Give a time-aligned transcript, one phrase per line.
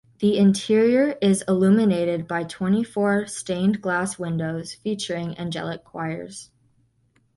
[0.17, 6.49] The interior is illuminated by twenty-four stained glass windows featuring angelic choirs.